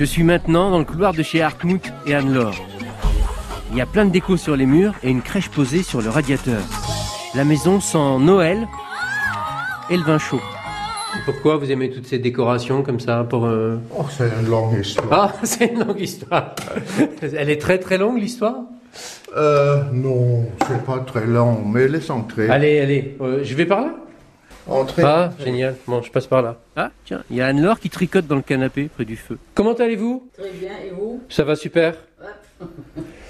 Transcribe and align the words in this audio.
Je 0.00 0.06
suis 0.06 0.22
maintenant 0.22 0.70
dans 0.70 0.78
le 0.78 0.86
couloir 0.86 1.12
de 1.12 1.22
chez 1.22 1.42
Hartmut 1.42 1.92
et 2.06 2.14
Anne-Laure. 2.14 2.54
Il 3.70 3.76
y 3.76 3.82
a 3.82 3.86
plein 3.86 4.06
de 4.06 4.10
déco 4.10 4.38
sur 4.38 4.56
les 4.56 4.64
murs 4.64 4.94
et 5.02 5.10
une 5.10 5.20
crèche 5.20 5.50
posée 5.50 5.82
sur 5.82 6.00
le 6.00 6.08
radiateur. 6.08 6.62
La 7.34 7.44
maison 7.44 7.80
sent 7.80 8.18
Noël 8.18 8.66
et 9.90 9.98
le 9.98 10.02
vin 10.02 10.16
chaud. 10.16 10.40
Pourquoi 11.26 11.58
vous 11.58 11.70
aimez 11.70 11.90
toutes 11.90 12.06
ces 12.06 12.18
décorations 12.18 12.82
comme 12.82 12.98
ça 12.98 13.26
pour 13.28 13.44
euh, 13.44 13.76
Oh, 13.94 14.06
c'est 14.08 14.30
une 14.40 14.48
longue 14.48 14.78
histoire. 14.80 15.34
Ah, 15.34 15.34
c'est 15.42 15.66
une 15.66 15.80
longue 15.80 16.00
histoire. 16.00 16.54
Elle 17.20 17.50
est 17.50 17.60
très 17.60 17.76
très 17.76 17.98
longue 17.98 18.18
l'histoire? 18.18 18.56
Euh, 19.36 19.82
non, 19.92 20.46
c'est 20.66 20.82
pas 20.82 21.00
très 21.00 21.26
long, 21.26 21.62
mais 21.62 21.88
laisse 21.88 22.08
entrer. 22.08 22.48
Allez, 22.48 22.80
allez, 22.80 23.18
euh, 23.20 23.40
je 23.44 23.54
vais 23.54 23.66
par 23.66 23.82
là? 23.82 23.94
Entrez. 24.68 25.02
Ah, 25.04 25.30
génial. 25.42 25.76
Bon, 25.86 26.02
je 26.02 26.10
passe 26.10 26.26
par 26.26 26.42
là. 26.42 26.56
Ah, 26.76 26.90
tiens, 27.04 27.22
il 27.30 27.36
y 27.36 27.40
a 27.40 27.46
Anne-Laure 27.46 27.80
qui 27.80 27.90
tricote 27.90 28.26
dans 28.26 28.36
le 28.36 28.42
canapé 28.42 28.88
près 28.94 29.04
du 29.04 29.16
feu. 29.16 29.38
Comment 29.54 29.72
allez-vous? 29.74 30.28
Très 30.38 30.50
bien, 30.50 30.72
et 30.86 30.90
vous? 30.90 31.22
Ça 31.28 31.44
va 31.44 31.56
super. 31.56 31.94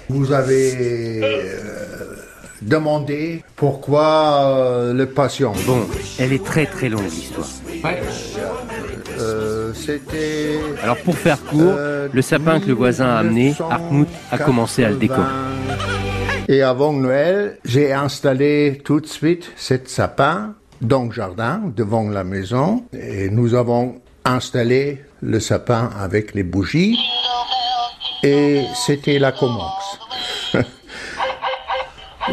Vous 0.09 0.33
avez 0.33 1.21
euh, 1.23 2.15
demandé 2.61 3.43
pourquoi 3.55 4.57
euh, 4.57 4.93
le 4.93 5.05
patient? 5.07 5.53
Bon, 5.65 5.87
elle 6.19 6.33
est 6.33 6.43
très 6.43 6.65
très 6.65 6.89
longue 6.89 7.03
l'histoire. 7.05 7.47
Euh, 9.19 9.73
C'était. 9.73 10.59
Alors 10.83 10.97
pour 10.97 11.17
faire 11.17 11.41
court, 11.45 11.73
euh, 11.77 12.09
le 12.11 12.21
sapin 12.21 12.59
que 12.59 12.67
le 12.67 12.73
voisin 12.73 13.07
a 13.07 13.17
amené, 13.19 13.55
Hartmut 13.69 14.09
a 14.31 14.37
commencé 14.37 14.83
à 14.83 14.89
le 14.89 14.97
décorer. 14.97 15.21
1980. 15.21 16.45
Et 16.49 16.61
avant 16.61 16.91
Noël, 16.91 17.57
j'ai 17.63 17.93
installé 17.93 18.81
tout 18.83 18.99
de 18.99 19.05
suite 19.07 19.51
cet 19.55 19.87
sapin 19.87 20.55
dans 20.81 21.05
le 21.05 21.11
jardin, 21.11 21.61
devant 21.75 22.09
la 22.09 22.23
maison. 22.23 22.83
Et 22.93 23.29
nous 23.29 23.53
avons 23.53 24.01
installé 24.25 25.03
le 25.21 25.39
sapin 25.39 25.89
avec 25.97 26.33
les 26.33 26.43
bougies. 26.43 26.97
Et 28.23 28.63
c'était 28.75 29.19
la 29.19 29.31
commence. 29.31 29.99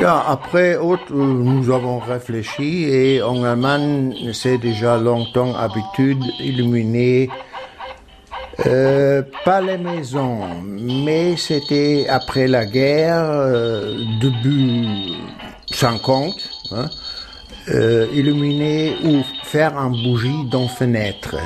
Après, 0.04 0.76
autre, 0.76 1.12
nous 1.12 1.74
avons 1.74 1.98
réfléchi 1.98 2.84
et 2.84 3.22
en 3.22 3.42
Allemagne, 3.42 4.14
c'est 4.32 4.58
déjà 4.58 4.96
longtemps 4.96 5.56
habitude 5.56 6.22
illuminer 6.40 7.30
euh, 8.66 9.22
pas 9.44 9.60
les 9.60 9.78
maisons, 9.78 10.40
mais 10.64 11.36
c'était 11.36 12.06
après 12.08 12.48
la 12.48 12.66
guerre, 12.66 13.22
euh, 13.22 13.96
début 14.20 15.14
50, 15.70 16.34
hein, 16.72 16.86
euh, 17.70 18.06
illuminer 18.14 18.96
ou 19.04 19.22
faire 19.44 19.76
un 19.76 19.90
bougie 19.90 20.44
dans 20.50 20.68
fenêtre. 20.68 21.36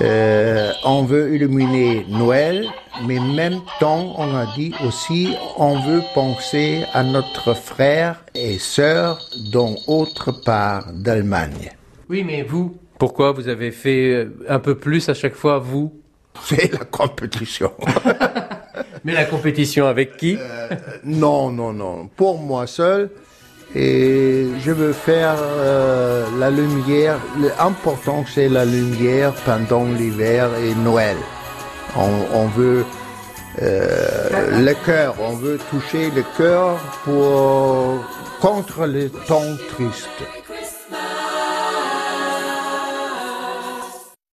Euh, 0.00 0.72
on 0.84 1.04
veut 1.04 1.34
illuminer 1.34 2.04
Noël, 2.08 2.66
mais 3.06 3.20
même 3.20 3.60
temps, 3.78 4.14
on 4.18 4.34
a 4.34 4.46
dit 4.56 4.74
aussi, 4.84 5.36
on 5.56 5.78
veut 5.78 6.02
penser 6.14 6.84
à 6.92 7.04
notre 7.04 7.54
frère 7.54 8.24
et 8.34 8.58
sœur 8.58 9.20
dans 9.52 9.76
autre 9.86 10.32
part 10.32 10.92
d'Allemagne. 10.92 11.70
Oui, 12.08 12.24
mais 12.24 12.42
vous 12.42 12.76
Pourquoi 12.98 13.30
vous 13.30 13.46
avez 13.46 13.70
fait 13.70 14.10
euh, 14.10 14.44
un 14.48 14.58
peu 14.58 14.74
plus 14.74 15.08
à 15.08 15.14
chaque 15.14 15.34
fois, 15.34 15.60
vous? 15.60 15.92
C'est 16.42 16.72
la 16.72 16.84
compétition. 16.84 17.72
Mais 19.04 19.12
la 19.12 19.26
compétition 19.26 19.86
avec 19.86 20.16
qui? 20.16 20.38
Non, 21.04 21.50
non, 21.50 21.74
non. 21.74 22.08
Pour 22.16 22.38
moi 22.38 22.66
seul. 22.66 23.10
Et 23.74 24.46
je 24.60 24.70
veux 24.70 24.92
faire 24.92 25.36
euh, 25.38 26.24
la 26.38 26.50
lumière. 26.50 27.18
L'important, 27.58 28.24
c'est 28.32 28.48
la 28.48 28.64
lumière 28.64 29.32
pendant 29.44 29.84
l'hiver 29.84 30.48
et 30.62 30.74
Noël. 30.76 31.16
On, 31.96 32.46
veut 32.46 32.84
euh, 33.62 34.60
le 34.60 34.74
cœur. 34.84 35.16
On 35.20 35.34
veut 35.34 35.58
toucher 35.70 36.10
le 36.10 36.24
cœur 36.36 36.76
pour 37.04 38.04
contre 38.40 38.86
le 38.86 39.10
temps 39.10 39.56
triste. 39.70 40.08